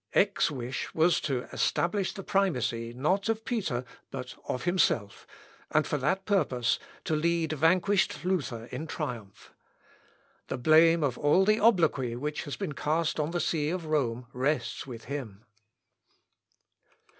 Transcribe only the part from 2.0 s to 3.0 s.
the primacy